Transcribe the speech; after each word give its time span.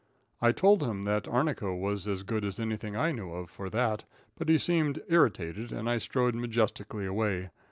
I 0.41 0.51
told 0.51 0.81
him 0.81 1.03
that 1.03 1.27
arnica 1.27 1.75
was 1.75 2.07
as 2.07 2.23
good 2.23 2.43
as 2.43 2.59
anything 2.59 2.95
I 2.95 3.11
knew 3.11 3.29
of 3.33 3.51
for 3.51 3.69
that, 3.69 4.05
but 4.35 4.49
he 4.49 4.57
seemed 4.57 5.03
irritated, 5.09 5.71
and 5.71 5.87
I 5.87 5.99
strode 5.99 6.33
majestically 6.33 7.05
away. 7.05 7.51